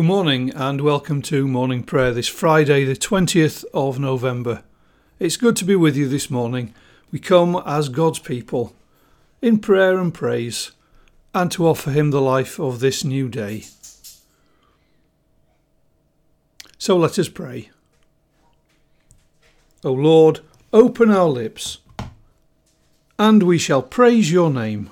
Good 0.00 0.06
morning 0.06 0.48
and 0.56 0.80
welcome 0.80 1.20
to 1.20 1.46
morning 1.46 1.82
prayer 1.82 2.10
this 2.10 2.26
Friday, 2.26 2.84
the 2.84 2.96
20th 2.96 3.66
of 3.74 3.98
November. 3.98 4.62
It's 5.18 5.36
good 5.36 5.56
to 5.56 5.66
be 5.66 5.76
with 5.76 5.94
you 5.94 6.08
this 6.08 6.30
morning. 6.30 6.72
We 7.12 7.18
come 7.18 7.62
as 7.66 7.90
God's 7.90 8.18
people 8.18 8.74
in 9.42 9.58
prayer 9.58 9.98
and 9.98 10.14
praise 10.14 10.70
and 11.34 11.52
to 11.52 11.66
offer 11.66 11.90
Him 11.90 12.12
the 12.12 12.20
life 12.22 12.58
of 12.58 12.80
this 12.80 13.04
new 13.04 13.28
day. 13.28 13.64
So 16.78 16.96
let 16.96 17.18
us 17.18 17.28
pray. 17.28 17.68
O 19.84 19.92
Lord, 19.92 20.40
open 20.72 21.10
our 21.10 21.28
lips, 21.28 21.76
and 23.18 23.42
we 23.42 23.58
shall 23.58 23.82
praise 23.82 24.32
your 24.32 24.48
name. 24.48 24.88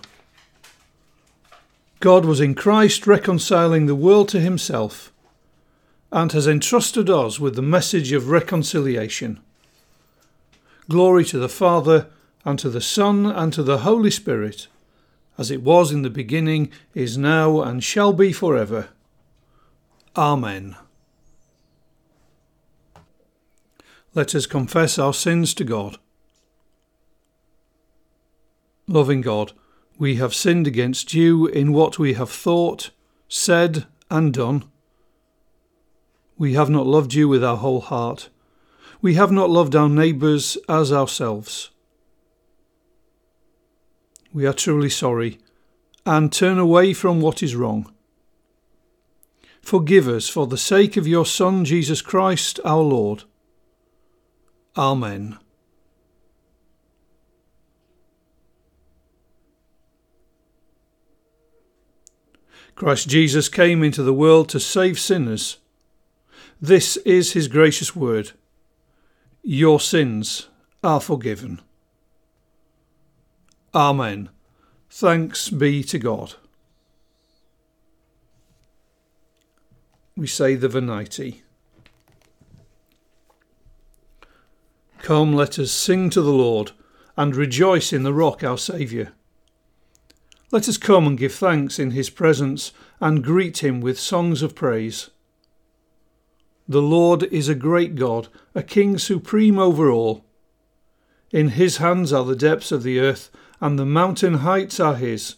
God 2.01 2.25
was 2.25 2.41
in 2.41 2.55
Christ 2.55 3.07
reconciling 3.07 3.87
the 3.87 3.95
world 3.95 4.29
to 4.31 4.41
himself 4.41 5.13
and 6.13 6.33
has 6.33 6.47
entrusted 6.47 7.11
us 7.11 7.41
with 7.41 7.57
the 7.57 7.63
message 7.63 8.13
of 8.13 8.31
reconciliation. 8.31 9.41
Glory 10.89 11.25
to 11.27 11.39
the 11.39 11.49
Father, 11.49 12.07
and 12.45 12.59
to 12.59 12.71
the 12.71 12.81
Son, 12.81 13.27
and 13.27 13.53
to 13.53 13.63
the 13.63 13.79
Holy 13.79 14.11
Spirit, 14.11 14.69
as 15.37 15.51
it 15.51 15.63
was 15.63 15.93
in 15.93 16.03
the 16.03 16.09
beginning, 16.09 16.71
is 16.95 17.19
now, 17.19 17.61
and 17.61 17.85
shall 17.85 18.13
be 18.13 18.33
for 18.33 18.57
ever. 18.57 18.89
Amen. 20.17 20.77
Let 24.15 24.35
us 24.35 24.47
confess 24.47 24.99
our 24.99 25.13
sins 25.13 25.53
to 25.55 25.65
God. 25.65 25.99
Loving 28.87 29.21
God, 29.21 29.53
we 29.99 30.15
have 30.15 30.35
sinned 30.35 30.67
against 30.67 31.13
you 31.13 31.47
in 31.47 31.73
what 31.73 31.99
we 31.99 32.15
have 32.15 32.31
thought, 32.31 32.91
said, 33.29 33.87
and 34.11 34.33
done. 34.33 34.65
We 36.39 36.55
have 36.55 36.71
not 36.71 36.87
loved 36.87 37.15
you 37.15 37.29
with 37.29 37.43
our 37.43 37.57
whole 37.57 37.81
heart. 37.81 38.29
We 39.03 39.15
have 39.15 39.33
not 39.33 39.51
loved 39.51 39.75
our 39.75 39.89
neighbours 39.89 40.57
as 40.69 40.93
ourselves. 40.93 41.71
We 44.33 44.47
are 44.47 44.53
truly 44.53 44.91
sorry 44.91 45.39
and 46.07 46.33
turn 46.33 46.59
away 46.59 46.93
from 46.93 47.21
what 47.21 47.43
is 47.43 47.57
wrong. 47.57 47.93
Forgive 49.61 50.07
us 50.09 50.29
for 50.29 50.47
the 50.47 50.57
sake 50.57 50.97
of 50.97 51.09
your 51.09 51.27
Son, 51.27 51.65
Jesus 51.65 52.03
Christ, 52.03 52.61
our 52.65 52.81
Lord. 52.81 53.25
Amen. 54.77 55.39
Christ 62.79 63.09
Jesus 63.09 63.49
came 63.49 63.83
into 63.83 64.05
the 64.05 64.15
world 64.15 64.49
to 64.51 64.61
save 64.61 65.01
sinners. 65.01 65.57
This 66.61 66.97
is 66.99 67.33
his 67.33 67.49
gracious 67.49 67.97
word. 67.97 68.31
Your 69.43 69.81
sins 69.81 70.47
are 70.85 71.01
forgiven. 71.01 71.61
Amen. 73.75 74.29
Thanks 74.89 75.51
be 75.51 75.83
to 75.83 75.99
God. 75.99 76.35
We 80.17 80.29
say 80.29 80.55
the 80.55 80.69
Venite. 80.69 81.43
Come, 84.99 85.35
let 85.35 85.59
us 85.59 85.73
sing 85.73 86.11
to 86.11 86.23
the 86.23 86.31
Lord 86.31 86.71
and 87.17 87.35
rejoice 87.35 87.93
in 87.93 88.05
the 88.05 88.15
rock 88.15 88.45
our 88.45 88.57
Saviour. 88.57 89.09
Let 90.51 90.69
us 90.69 90.79
come 90.79 91.07
and 91.07 91.19
give 91.19 91.35
thanks 91.35 91.79
in 91.79 91.91
his 91.91 92.09
presence 92.09 92.73
and 93.01 93.23
greet 93.23 93.63
him 93.63 93.81
with 93.81 94.01
songs 94.01 94.43
of 94.43 94.55
praise. 94.55 95.11
The 96.67 96.83
Lord 96.83 97.25
is 97.25 97.49
a 97.49 97.55
great 97.55 97.97
God, 97.97 98.29
a 98.55 98.63
King 98.63 98.99
supreme 98.99 99.59
over 99.59 99.91
all. 99.91 100.25
In 101.31 101.49
his 101.51 101.77
hands 101.79 102.13
are 102.13 102.25
the 102.25 102.37
depths 102.37 102.73
of 102.73 102.83
the 102.83 102.99
earth, 102.99 103.31
and 103.61 103.79
the 103.79 103.85
mountain 103.85 104.35
heights 104.35 104.81
are 104.81 104.97
his. 104.97 105.37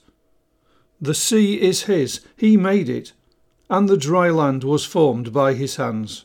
The 1.01 1.15
sea 1.15 1.61
is 1.61 1.83
his, 1.83 2.21
he 2.37 2.57
made 2.57 2.89
it, 2.89 3.13
and 3.69 3.89
the 3.89 3.97
dry 3.97 4.31
land 4.31 4.63
was 4.63 4.85
formed 4.85 5.33
by 5.33 5.55
his 5.55 5.77
hands. 5.77 6.25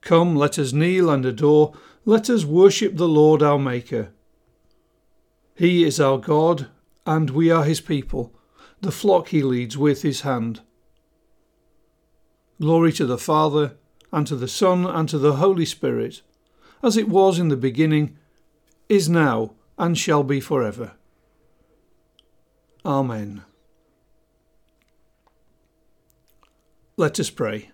Come, 0.00 0.34
let 0.34 0.58
us 0.58 0.72
kneel 0.72 1.10
and 1.10 1.26
adore, 1.26 1.74
let 2.04 2.30
us 2.30 2.44
worship 2.44 2.96
the 2.96 3.08
Lord 3.08 3.42
our 3.42 3.58
Maker. 3.58 4.10
He 5.54 5.84
is 5.84 6.00
our 6.00 6.18
God, 6.18 6.68
and 7.06 7.30
we 7.30 7.50
are 7.50 7.64
his 7.64 7.80
people, 7.80 8.32
the 8.80 8.92
flock 8.92 9.28
he 9.28 9.42
leads 9.42 9.76
with 9.76 10.02
his 10.02 10.22
hand. 10.22 10.60
Glory 12.60 12.92
to 12.92 13.06
the 13.06 13.18
Father, 13.18 13.76
and 14.12 14.26
to 14.26 14.36
the 14.36 14.48
Son, 14.48 14.86
and 14.86 15.08
to 15.08 15.18
the 15.18 15.36
Holy 15.36 15.64
Spirit, 15.64 16.22
as 16.82 16.96
it 16.96 17.08
was 17.08 17.38
in 17.38 17.48
the 17.48 17.56
beginning, 17.56 18.16
is 18.88 19.08
now, 19.08 19.52
and 19.78 19.96
shall 19.96 20.22
be 20.22 20.40
for 20.40 20.62
ever. 20.62 20.92
Amen. 22.84 23.42
Let 26.96 27.18
us 27.18 27.30
pray. 27.30 27.70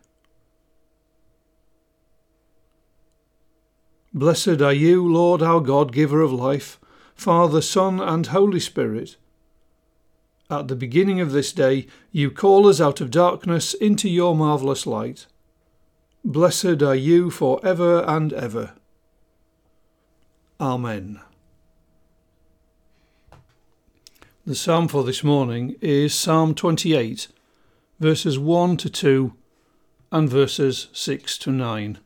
Blessed 4.14 4.62
are 4.62 4.72
you, 4.72 5.06
Lord 5.06 5.42
our 5.42 5.60
God, 5.60 5.92
giver 5.92 6.22
of 6.22 6.32
life 6.32 6.80
Father, 7.18 7.60
Son, 7.60 7.98
and 8.00 8.28
Holy 8.28 8.60
Spirit. 8.60 9.16
At 10.48 10.68
the 10.68 10.76
beginning 10.76 11.20
of 11.20 11.32
this 11.32 11.52
day, 11.52 11.88
you 12.12 12.30
call 12.30 12.68
us 12.68 12.80
out 12.80 13.00
of 13.00 13.10
darkness 13.10 13.74
into 13.74 14.08
your 14.08 14.36
marvellous 14.36 14.86
light. 14.86 15.26
Blessed 16.24 16.80
are 16.80 16.94
you 16.94 17.28
for 17.28 17.60
ever 17.66 18.04
and 18.06 18.32
ever. 18.32 18.74
Amen. 20.60 21.20
The 24.46 24.54
psalm 24.54 24.86
for 24.86 25.02
this 25.02 25.24
morning 25.24 25.74
is 25.80 26.14
Psalm 26.14 26.54
28, 26.54 27.26
verses 27.98 28.38
1 28.38 28.76
to 28.76 28.88
2 28.88 29.34
and 30.12 30.30
verses 30.30 30.86
6 30.92 31.36
to 31.38 31.50
9. 31.50 31.98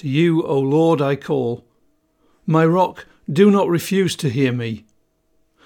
To 0.00 0.08
you, 0.08 0.42
O 0.44 0.58
Lord, 0.58 1.02
I 1.02 1.14
call. 1.14 1.66
My 2.46 2.64
rock, 2.64 3.04
do 3.30 3.50
not 3.50 3.68
refuse 3.68 4.16
to 4.16 4.30
hear 4.30 4.50
me. 4.50 4.86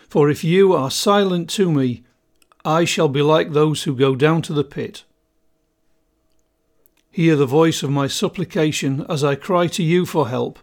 For 0.08 0.28
if 0.28 0.42
you 0.42 0.72
are 0.72 0.90
silent 0.90 1.48
to 1.50 1.70
me, 1.70 2.02
I 2.64 2.84
shall 2.84 3.06
be 3.06 3.22
like 3.22 3.52
those 3.52 3.84
who 3.84 3.94
go 3.94 4.16
down 4.16 4.42
to 4.42 4.52
the 4.52 4.64
pit. 4.64 5.04
Hear 7.12 7.36
the 7.36 7.46
voice 7.46 7.84
of 7.84 7.90
my 7.90 8.08
supplication 8.08 9.06
as 9.08 9.22
I 9.22 9.36
cry 9.36 9.68
to 9.68 9.84
you 9.84 10.04
for 10.04 10.28
help, 10.28 10.58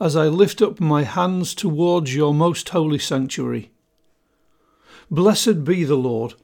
as 0.00 0.16
I 0.16 0.26
lift 0.26 0.60
up 0.60 0.80
my 0.80 1.04
hands 1.04 1.54
towards 1.54 2.16
your 2.16 2.34
most 2.34 2.70
holy 2.70 2.98
sanctuary. 2.98 3.70
Blessed 5.12 5.62
be 5.62 5.84
the 5.84 5.94
Lord, 5.94 6.34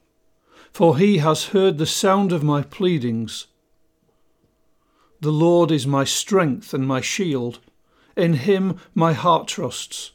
for 0.71 0.97
he 0.97 1.17
has 1.17 1.47
heard 1.47 1.77
the 1.77 1.85
sound 1.85 2.31
of 2.31 2.41
my 2.41 2.61
pleadings. 2.61 3.47
The 5.21 5.31
Lord 5.31 5.71
is 5.71 5.85
my 5.85 6.05
strength 6.05 6.73
and 6.73 6.87
my 6.87 7.01
shield. 7.01 7.59
In 8.15 8.33
him 8.33 8.79
my 8.95 9.13
heart 9.13 9.47
trusts. 9.47 10.11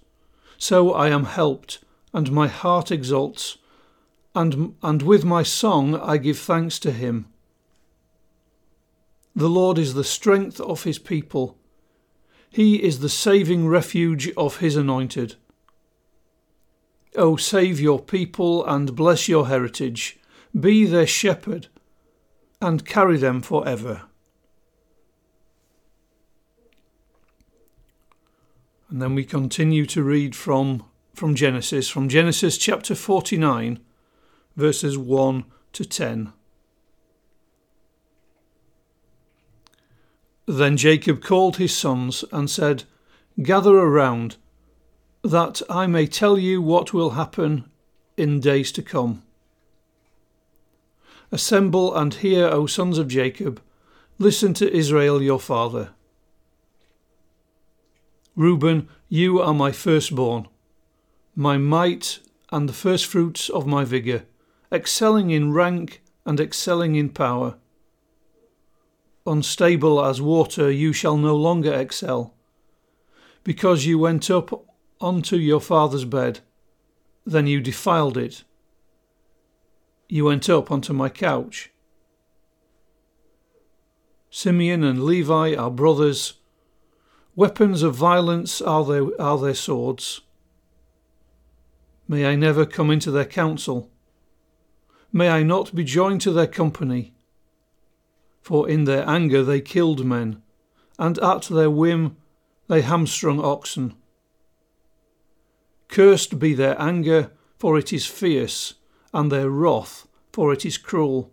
So 0.56 0.92
I 0.92 1.09
am 1.09 1.25
helped, 1.25 1.81
and 2.12 2.32
my 2.32 2.48
heart 2.48 2.91
exults, 2.91 3.59
and, 4.34 4.75
and 4.82 5.03
with 5.03 5.25
my 5.25 5.42
song 5.42 5.94
I 5.94 6.16
give 6.16 6.38
thanks 6.38 6.78
to 6.81 6.91
him. 6.91 7.26
The 9.37 9.48
Lord 9.48 9.78
is 9.78 9.94
the 9.94 10.04
strength 10.04 10.60
of 10.60 10.84
his 10.84 10.98
people. 10.98 11.59
He 12.50 12.82
is 12.82 13.00
the 13.00 13.09
saving 13.09 13.66
refuge 13.66 14.31
of 14.36 14.59
his 14.59 14.76
anointed. 14.76 15.34
O 17.16 17.36
save 17.36 17.81
your 17.81 18.00
people 18.00 18.65
and 18.65 18.97
bless 18.97 19.28
your 19.28 19.48
heritage. 19.48 20.18
Be 20.59 20.84
their 20.84 21.07
shepherd 21.07 21.68
and 22.60 22.86
carry 22.86 23.18
them 23.18 23.42
for 23.42 23.66
ever. 23.66 24.03
And 28.95 29.03
then 29.03 29.17
we 29.17 29.25
continue 29.25 29.87
to 29.87 30.05
read 30.05 30.37
from, 30.37 30.85
from 31.17 31.35
Genesis, 31.35 31.89
from 31.89 32.09
Genesis 32.09 32.57
chapter 32.57 32.95
49, 32.95 33.81
verses 34.55 34.97
1 34.97 35.45
to 35.73 35.85
10. 35.85 36.33
Then 40.47 40.77
Jacob 40.77 41.25
called 41.25 41.57
his 41.57 41.77
sons 41.77 42.25
and 42.31 42.49
said, 42.49 42.85
Gather 43.43 43.77
around, 43.77 44.37
that 45.25 45.61
I 45.69 45.89
may 45.89 46.07
tell 46.07 46.39
you 46.39 46.63
what 46.63 46.95
will 46.95 47.11
happen 47.11 47.69
in 48.17 48.39
days 48.39 48.71
to 48.71 48.83
come. 48.83 49.25
Assemble 51.33 51.93
and 51.97 52.15
hear, 52.15 52.47
O 52.47 52.67
sons 52.67 52.99
of 52.99 53.09
Jacob, 53.09 53.61
listen 54.21 54.55
to 54.55 54.73
Israel 54.73 55.21
your 55.21 55.41
father. 55.41 55.91
Reuben, 58.36 58.89
you 59.09 59.41
are 59.41 59.54
my 59.54 59.71
firstborn, 59.71 60.48
my 61.36 61.57
might 61.57 62.19
and 62.51 62.69
the 62.69 62.72
firstfruits 62.72 63.48
of 63.48 63.66
my 63.66 63.84
vigour, 63.84 64.25
excelling 64.72 65.31
in 65.31 65.53
rank 65.53 66.03
and 66.27 66.41
excelling 66.41 66.97
in 66.97 67.10
power. 67.10 67.57
Unstable 69.25 70.04
as 70.04 70.21
water, 70.21 70.71
you 70.71 70.92
shall 70.92 71.16
no 71.16 71.36
longer 71.36 71.72
excel, 71.72 72.34
because 73.45 73.86
you 73.86 73.98
went 73.98 74.28
up 74.31 74.66
onto 75.01 75.36
your 75.36 75.60
father's 75.60 76.04
bed, 76.04 76.41
then 77.25 77.47
you 77.47 77.60
defiled 77.60 78.16
it. 78.16 78.42
You 80.09 80.25
went 80.25 80.51
up 80.51 80.71
onto 80.71 80.92
my 80.92 81.09
couch. 81.09 81.71
Simeon 84.28 84.83
and 84.83 85.04
Levi 85.04 85.54
are 85.54 85.71
brothers. 85.71 86.34
Weapons 87.36 87.83
of 87.83 87.97
violence 87.97 88.63
are 88.63 88.84
their, 88.84 89.21
are 89.21 89.39
their 89.39 89.54
swords. 89.54 90.21
May 92.07 92.27
I 92.27 92.36
never 92.36 92.65
come 92.65 92.92
into 92.92 93.10
their 93.10 93.25
council. 93.25 93.91
May 95.13 95.28
I 95.28 95.42
not 95.42 95.75
be 95.75 95.83
joined 95.83 96.21
to 96.22 96.31
their 96.31 96.47
company. 96.47 97.13
For 98.41 98.69
in 98.69 98.84
their 98.84 99.09
anger 99.09 99.42
they 99.42 99.60
killed 99.60 100.04
men, 100.04 100.42
and 100.97 101.19
at 101.19 101.42
their 101.42 101.71
whim 101.71 102.16
they 102.69 102.83
hamstrung 102.83 103.41
oxen. 103.41 103.95
Cursed 105.89 106.39
be 106.39 106.54
their 106.54 106.81
anger, 106.81 107.33
for 107.59 107.77
it 107.77 107.92
is 107.92 108.07
fierce, 108.07 108.75
and 109.13 109.33
their 109.33 109.51
wrath, 109.51 110.07
for 110.33 110.53
it 110.53 110.65
is 110.65 110.78
cruel. 110.78 111.33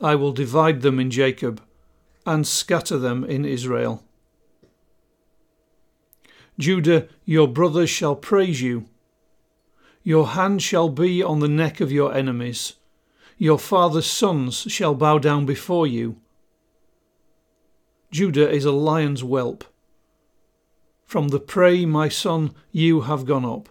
I 0.00 0.16
will 0.16 0.32
divide 0.32 0.82
them 0.82 0.98
in 0.98 1.10
Jacob, 1.10 1.62
and 2.26 2.44
scatter 2.44 2.98
them 2.98 3.22
in 3.24 3.44
Israel. 3.44 4.04
Judah, 6.58 7.08
your 7.24 7.48
brothers 7.48 7.90
shall 7.90 8.16
praise 8.16 8.60
you 8.60 8.86
your 10.08 10.28
hand 10.28 10.62
shall 10.62 10.88
be 10.88 11.22
on 11.22 11.40
the 11.40 11.48
neck 11.48 11.82
of 11.82 11.92
your 11.92 12.14
enemies. 12.14 12.72
Your 13.36 13.58
father's 13.58 14.06
sons 14.06 14.64
shall 14.68 14.94
bow 14.94 15.18
down 15.18 15.44
before 15.44 15.86
you. 15.86 16.16
Judah 18.10 18.50
is 18.50 18.64
a 18.64 18.72
lion's 18.72 19.20
whelp. 19.20 19.64
From 21.04 21.28
the 21.28 21.38
prey, 21.38 21.84
my 21.84 22.08
son, 22.08 22.54
you 22.72 23.02
have 23.02 23.26
gone 23.26 23.44
up. 23.44 23.68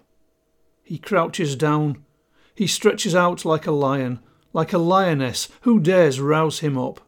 He 0.83 0.99
crouches 0.99 1.55
down. 1.55 2.05
He 2.53 2.67
stretches 2.67 3.15
out 3.15 3.43
like 3.43 3.65
a 3.65 3.71
lion, 3.71 4.19
like 4.53 4.73
a 4.73 4.77
lioness. 4.77 5.49
Who 5.61 5.79
dares 5.79 6.19
rouse 6.19 6.59
him 6.59 6.77
up? 6.77 7.01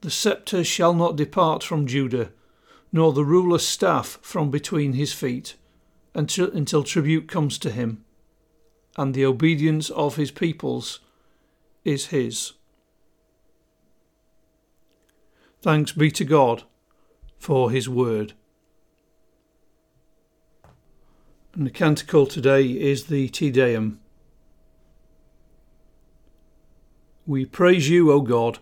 The 0.00 0.10
sceptre 0.10 0.64
shall 0.64 0.92
not 0.92 1.14
depart 1.14 1.62
from 1.62 1.86
Judah, 1.86 2.32
nor 2.92 3.12
the 3.12 3.24
ruler's 3.24 3.66
staff 3.66 4.18
from 4.20 4.50
between 4.50 4.92
his 4.92 5.12
feet 5.12 5.56
until, 6.14 6.50
until 6.52 6.82
tribute 6.82 7.26
comes 7.26 7.58
to 7.58 7.70
him, 7.70 8.04
and 8.96 9.14
the 9.14 9.24
obedience 9.24 9.88
of 9.90 10.16
his 10.16 10.30
peoples 10.30 11.00
is 11.84 12.06
his. 12.06 12.52
Thanks 15.62 15.92
be 15.92 16.10
to 16.10 16.24
God 16.24 16.64
for 17.38 17.70
his 17.70 17.88
word. 17.88 18.34
And 21.54 21.66
the 21.66 21.70
canticle 21.70 22.26
today 22.26 22.66
is 22.66 23.06
the 23.06 23.28
Te 23.28 23.50
Deum. 23.50 24.00
We 27.26 27.44
praise 27.44 27.88
you, 27.88 28.10
O 28.10 28.20
God. 28.20 28.58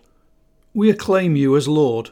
We 0.73 0.89
acclaim 0.89 1.35
you 1.35 1.57
as 1.57 1.67
Lord. 1.67 2.11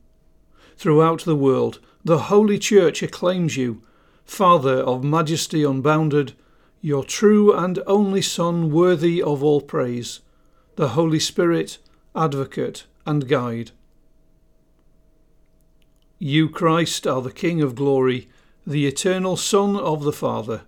Throughout 0.81 1.25
the 1.25 1.35
world, 1.35 1.77
the 2.03 2.23
Holy 2.33 2.57
Church 2.57 3.03
acclaims 3.03 3.55
you 3.55 3.83
Father 4.25 4.77
of 4.77 5.03
majesty 5.03 5.63
unbounded, 5.63 6.33
your 6.81 7.03
true 7.03 7.53
and 7.53 7.77
only 7.85 8.23
Son, 8.23 8.71
worthy 8.71 9.21
of 9.21 9.43
all 9.43 9.61
praise, 9.61 10.21
the 10.77 10.87
Holy 10.97 11.19
Spirit, 11.19 11.77
advocate 12.15 12.87
and 13.05 13.29
guide. 13.29 13.69
You, 16.17 16.49
Christ, 16.49 17.05
are 17.05 17.21
the 17.21 17.31
King 17.31 17.61
of 17.61 17.75
glory, 17.75 18.27
the 18.65 18.87
eternal 18.87 19.37
Son 19.37 19.75
of 19.75 20.01
the 20.01 20.11
Father. 20.11 20.63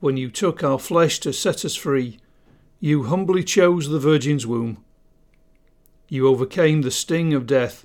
When 0.00 0.16
you 0.16 0.28
took 0.28 0.64
our 0.64 0.80
flesh 0.80 1.20
to 1.20 1.32
set 1.32 1.64
us 1.64 1.76
free, 1.76 2.18
you 2.80 3.04
humbly 3.04 3.44
chose 3.44 3.90
the 3.90 4.00
Virgin's 4.00 4.44
womb. 4.44 4.82
You 6.08 6.26
overcame 6.26 6.82
the 6.82 6.90
sting 6.90 7.32
of 7.32 7.46
death 7.46 7.84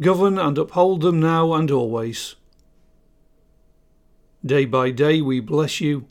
Govern 0.00 0.38
and 0.38 0.58
uphold 0.58 1.02
them 1.02 1.20
now 1.20 1.54
and 1.54 1.70
always. 1.70 2.34
Day 4.44 4.64
by 4.64 4.90
day 4.90 5.20
we 5.20 5.40
bless 5.40 5.80
you. 5.80 6.06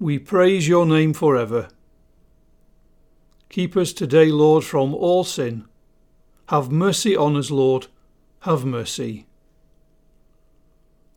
We 0.00 0.18
praise 0.18 0.66
your 0.66 0.84
name 0.84 1.12
forever. 1.12 1.68
Keep 3.48 3.76
us 3.76 3.92
today, 3.92 4.26
Lord, 4.26 4.64
from 4.64 4.92
all 4.92 5.22
sin. 5.22 5.66
Have 6.48 6.72
mercy 6.72 7.16
on 7.16 7.36
us, 7.36 7.50
Lord. 7.50 7.86
Have 8.40 8.64
mercy. 8.64 9.26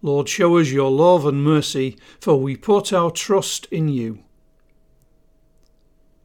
Lord, 0.03 0.29
show 0.29 0.57
us 0.57 0.69
your 0.69 0.91
love 0.91 1.25
and 1.25 1.43
mercy, 1.43 1.97
for 2.21 2.39
we 2.39 2.55
put 2.55 2.93
our 2.93 3.09
trust 3.09 3.65
in 3.71 3.89
you. 3.89 4.23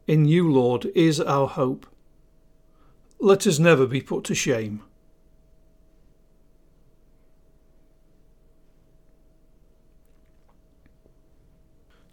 In 0.07 0.27
you, 0.27 0.53
Lord, 0.53 0.87
is 0.95 1.21
our 1.21 1.49
hope. 1.49 1.87
Let 3.19 3.47
us 3.47 3.59
never 3.59 3.87
be 3.87 4.03
put 4.03 4.25
to 4.25 4.35
shame. 4.35 4.83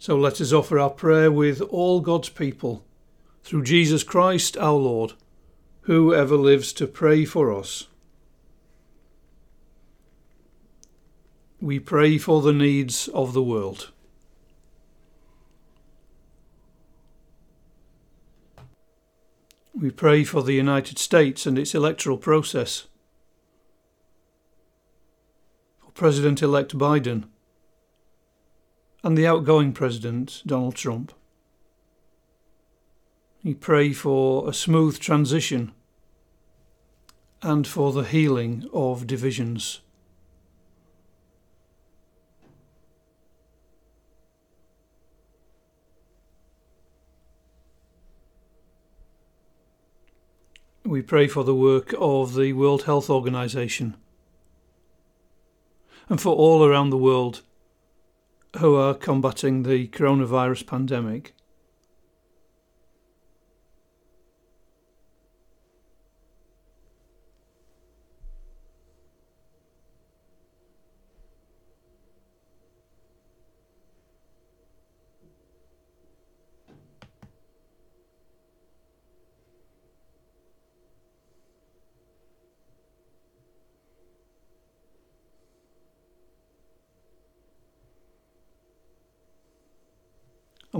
So 0.00 0.16
let 0.16 0.40
us 0.40 0.50
offer 0.50 0.78
our 0.78 0.88
prayer 0.88 1.30
with 1.30 1.60
all 1.60 2.00
God's 2.00 2.30
people, 2.30 2.82
through 3.44 3.64
Jesus 3.64 4.02
Christ 4.02 4.56
our 4.56 4.72
Lord, 4.72 5.12
who 5.82 6.14
ever 6.14 6.36
lives 6.36 6.72
to 6.72 6.86
pray 6.86 7.26
for 7.26 7.54
us. 7.54 7.86
We 11.60 11.78
pray 11.78 12.16
for 12.16 12.40
the 12.40 12.54
needs 12.54 13.08
of 13.08 13.34
the 13.34 13.42
world. 13.42 13.90
We 19.74 19.90
pray 19.90 20.24
for 20.24 20.42
the 20.42 20.54
United 20.54 20.98
States 20.98 21.44
and 21.44 21.58
its 21.58 21.74
electoral 21.74 22.16
process. 22.16 22.86
For 25.78 25.90
President 25.90 26.40
elect 26.40 26.78
Biden 26.78 27.24
and 29.02 29.16
the 29.16 29.26
outgoing 29.26 29.72
President, 29.72 30.42
Donald 30.44 30.74
Trump. 30.74 31.12
We 33.42 33.54
pray 33.54 33.92
for 33.92 34.48
a 34.48 34.52
smooth 34.52 34.98
transition 34.98 35.72
and 37.42 37.66
for 37.66 37.92
the 37.92 38.02
healing 38.02 38.68
of 38.72 39.06
divisions. 39.06 39.80
We 50.84 51.02
pray 51.02 51.28
for 51.28 51.44
the 51.44 51.54
work 51.54 51.94
of 51.98 52.34
the 52.34 52.52
World 52.52 52.82
Health 52.82 53.08
Organization 53.08 53.96
and 56.08 56.20
for 56.20 56.34
all 56.34 56.64
around 56.64 56.90
the 56.90 56.98
world 56.98 57.42
who 58.58 58.74
are 58.76 58.94
combating 58.94 59.62
the 59.62 59.88
coronavirus 59.88 60.66
pandemic. 60.66 61.34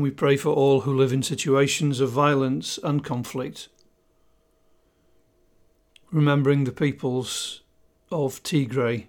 And 0.01 0.05
we 0.05 0.11
pray 0.11 0.35
for 0.35 0.49
all 0.49 0.81
who 0.81 0.97
live 0.97 1.13
in 1.13 1.23
situations 1.23 2.01
of 2.01 2.09
violence 2.09 2.79
and 2.83 3.05
conflict. 3.05 3.69
Remembering 6.11 6.65
the 6.65 6.73
peoples 6.73 7.61
of 8.11 8.43
Tigray. 8.43 9.09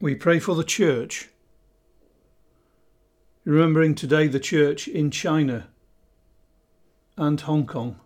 We 0.00 0.16
pray 0.16 0.40
for 0.40 0.56
the 0.56 0.64
Church, 0.64 1.28
remembering 3.44 3.94
today 3.94 4.26
the 4.26 4.40
Church 4.40 4.88
in 4.88 5.12
China 5.12 5.68
and 7.18 7.40
Hong 7.40 7.66
Kong. 7.66 7.96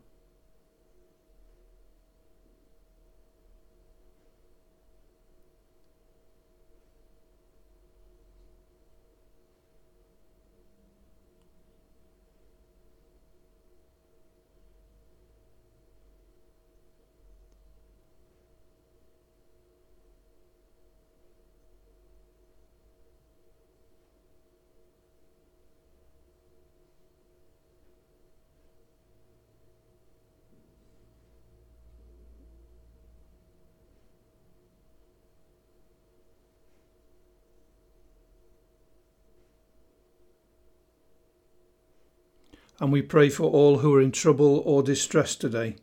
And 42.81 42.91
we 42.91 43.03
pray 43.03 43.29
for 43.29 43.45
all 43.45 43.79
who 43.79 43.95
are 43.95 44.01
in 44.01 44.11
trouble 44.11 44.63
or 44.65 44.83
distress 44.83 45.37
today. 45.37 45.77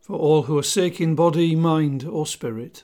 For 0.00 0.16
all 0.16 0.42
who 0.42 0.58
are 0.58 0.64
sick 0.64 1.00
in 1.00 1.14
body, 1.14 1.54
mind, 1.54 2.04
or 2.04 2.26
spirit. 2.26 2.82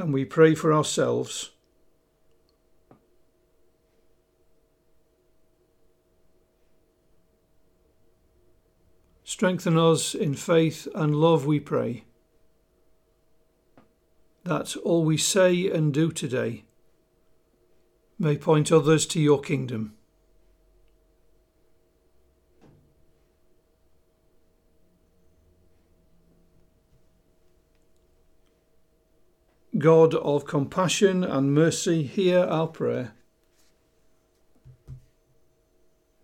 And 0.00 0.14
we 0.14 0.24
pray 0.24 0.54
for 0.54 0.72
ourselves. 0.72 1.50
Strengthen 9.22 9.78
us 9.78 10.14
in 10.14 10.34
faith 10.34 10.88
and 10.94 11.14
love, 11.14 11.46
we 11.46 11.60
pray, 11.60 12.04
that 14.44 14.74
all 14.78 15.04
we 15.04 15.16
say 15.16 15.70
and 15.70 15.94
do 15.94 16.10
today 16.10 16.64
may 18.18 18.36
point 18.36 18.72
others 18.72 19.06
to 19.06 19.20
your 19.20 19.40
kingdom. 19.40 19.94
God 29.80 30.14
of 30.14 30.46
compassion 30.46 31.24
and 31.24 31.52
mercy, 31.52 32.04
hear 32.04 32.40
our 32.40 32.68
prayer. 32.68 33.14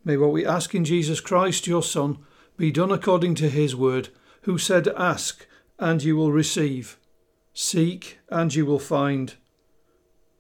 May 0.05 0.17
what 0.17 0.31
we 0.31 0.47
ask 0.47 0.73
in 0.75 0.85
Jesus 0.85 1.21
Christ, 1.21 1.67
your 1.67 1.83
Son, 1.83 2.19
be 2.57 2.71
done 2.71 2.93
according 2.93 3.35
to 3.37 3.49
his 3.49 3.75
word, 3.75 4.11
who 4.43 4.57
said, 4.57 4.87
Ask, 4.97 5.47
and 5.81 6.03
you 6.03 6.17
will 6.17 6.31
receive, 6.31 6.97
seek, 7.53 8.19
and 8.31 8.55
you 8.55 8.65
will 8.65 8.79
find, 8.79 9.35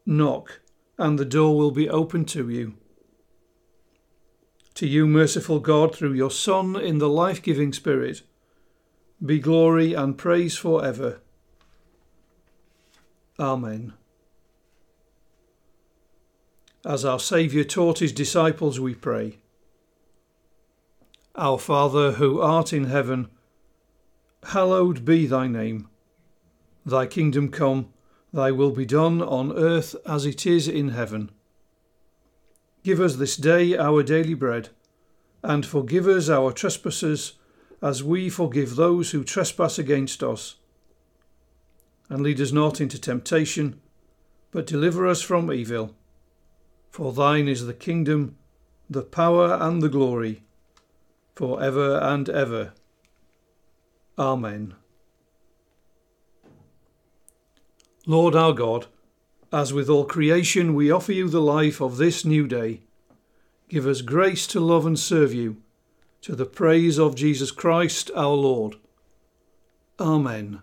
knock, 0.06 0.60
and 0.96 1.18
the 1.18 1.24
door 1.24 1.56
will 1.56 1.72
be 1.72 1.90
opened 1.90 2.28
to 2.28 2.48
you. 2.48 2.74
To 4.74 4.86
you, 4.86 5.06
merciful 5.06 5.58
God, 5.58 5.94
through 5.94 6.12
your 6.12 6.30
Son 6.30 6.76
in 6.76 6.98
the 6.98 7.08
life 7.08 7.42
giving 7.42 7.72
Spirit, 7.72 8.22
be 9.24 9.38
glory 9.38 9.94
and 9.94 10.16
praise 10.16 10.56
for 10.56 10.84
ever. 10.84 11.22
Amen. 13.38 13.92
As 16.84 17.04
our 17.04 17.18
Saviour 17.18 17.64
taught 17.64 17.98
his 17.98 18.12
disciples, 18.12 18.80
we 18.80 18.94
pray. 18.94 19.38
Our 21.34 21.58
Father, 21.58 22.12
who 22.12 22.40
art 22.40 22.72
in 22.72 22.84
heaven, 22.84 23.28
hallowed 24.44 25.04
be 25.04 25.26
thy 25.26 25.48
name. 25.48 25.88
Thy 26.86 27.06
kingdom 27.06 27.50
come, 27.50 27.88
thy 28.32 28.52
will 28.52 28.70
be 28.70 28.86
done 28.86 29.20
on 29.20 29.52
earth 29.52 29.96
as 30.06 30.24
it 30.24 30.46
is 30.46 30.66
in 30.66 30.90
heaven. 30.90 31.30
Give 32.84 33.00
us 33.00 33.16
this 33.16 33.36
day 33.36 33.76
our 33.76 34.02
daily 34.02 34.34
bread, 34.34 34.70
and 35.42 35.66
forgive 35.66 36.06
us 36.06 36.30
our 36.30 36.52
trespasses, 36.52 37.34
as 37.82 38.02
we 38.02 38.30
forgive 38.30 38.76
those 38.76 39.10
who 39.10 39.24
trespass 39.24 39.78
against 39.78 40.22
us 40.22 40.54
and 42.08 42.22
lead 42.22 42.40
us 42.40 42.52
not 42.52 42.80
into 42.80 43.00
temptation, 43.00 43.80
but 44.50 44.66
deliver 44.66 45.06
us 45.06 45.22
from 45.22 45.52
evil. 45.52 45.94
For 46.90 47.12
thine 47.12 47.48
is 47.48 47.66
the 47.66 47.74
kingdom, 47.74 48.36
the 48.88 49.02
power, 49.02 49.58
and 49.60 49.82
the 49.82 49.88
glory, 49.88 50.42
for 51.34 51.62
ever 51.62 51.98
and 51.98 52.28
ever. 52.28 52.72
Amen. 54.18 54.74
Lord 58.06 58.34
our 58.34 58.52
God, 58.52 58.86
as 59.52 59.72
with 59.72 59.88
all 59.88 60.04
creation 60.04 60.74
we 60.74 60.90
offer 60.90 61.12
you 61.12 61.28
the 61.28 61.40
life 61.40 61.80
of 61.80 61.96
this 61.96 62.24
new 62.24 62.46
day, 62.46 62.82
give 63.68 63.86
us 63.86 64.00
grace 64.00 64.46
to 64.46 64.60
love 64.60 64.86
and 64.86 64.98
serve 64.98 65.34
you, 65.34 65.56
to 66.22 66.36
the 66.36 66.46
praise 66.46 66.98
of 66.98 67.16
Jesus 67.16 67.50
Christ 67.50 68.10
our 68.14 68.34
Lord. 68.34 68.76
Amen. 69.98 70.62